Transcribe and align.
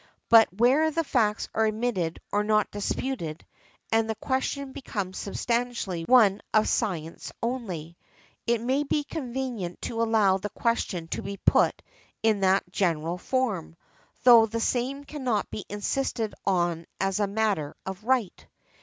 But 0.29 0.51
where 0.51 0.89
the 0.89 1.03
facts 1.03 1.47
are 1.53 1.67
admitted 1.67 2.19
or 2.31 2.43
not 2.43 2.71
disputed, 2.71 3.45
and 3.91 4.09
the 4.09 4.15
question 4.15 4.71
becomes 4.71 5.15
substantially 5.19 6.05
one 6.05 6.41
of 6.55 6.67
science 6.67 7.31
only, 7.43 7.97
it 8.47 8.61
may 8.61 8.81
be 8.81 9.03
convenient 9.03 9.79
to 9.83 9.93
|127| 9.97 9.99
allow 10.03 10.37
the 10.39 10.49
question 10.49 11.07
to 11.09 11.21
be 11.21 11.37
put 11.37 11.83
in 12.23 12.39
that 12.39 12.67
general 12.71 13.19
form, 13.19 13.75
though 14.23 14.47
the 14.47 14.59
same 14.59 15.03
cannot 15.03 15.51
be 15.51 15.65
insisted 15.69 16.33
on 16.47 16.87
as 16.99 17.19
a 17.19 17.27
matter 17.27 17.75
of 17.85 18.03
right." 18.03 18.47